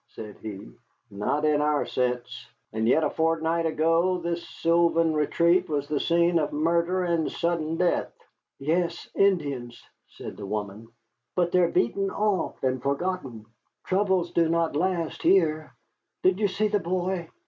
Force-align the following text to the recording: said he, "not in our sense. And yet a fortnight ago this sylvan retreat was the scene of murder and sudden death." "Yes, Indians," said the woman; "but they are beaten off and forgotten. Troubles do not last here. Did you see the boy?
said 0.07 0.35
he, 0.41 0.67
"not 1.11 1.45
in 1.45 1.61
our 1.61 1.85
sense. 1.85 2.47
And 2.73 2.87
yet 2.87 3.03
a 3.03 3.09
fortnight 3.11 3.67
ago 3.67 4.17
this 4.17 4.49
sylvan 4.49 5.13
retreat 5.13 5.69
was 5.69 5.87
the 5.87 5.99
scene 5.99 6.39
of 6.39 6.51
murder 6.51 7.03
and 7.03 7.31
sudden 7.31 7.77
death." 7.77 8.11
"Yes, 8.57 9.07
Indians," 9.13 9.79
said 10.07 10.37
the 10.37 10.45
woman; 10.47 10.87
"but 11.35 11.51
they 11.51 11.59
are 11.59 11.69
beaten 11.69 12.09
off 12.09 12.63
and 12.63 12.81
forgotten. 12.81 13.45
Troubles 13.83 14.31
do 14.31 14.49
not 14.49 14.75
last 14.75 15.21
here. 15.21 15.71
Did 16.23 16.39
you 16.39 16.47
see 16.47 16.67
the 16.67 16.79
boy? 16.79 17.27